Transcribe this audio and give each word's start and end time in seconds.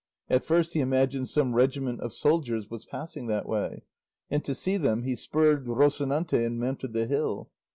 At 0.31 0.43
first 0.43 0.73
he 0.73 0.79
imagined 0.79 1.29
some 1.29 1.53
regiment 1.53 1.99
of 1.99 2.11
soldiers 2.11 2.71
was 2.71 2.85
passing 2.87 3.27
that 3.27 3.47
way, 3.47 3.83
and 4.31 4.43
to 4.43 4.55
see 4.55 4.77
them 4.77 5.03
he 5.03 5.15
spurred 5.15 5.67
Rocinante 5.67 6.43
and 6.43 6.59
mounted 6.59 6.93
the 6.93 7.05
hill. 7.05 7.51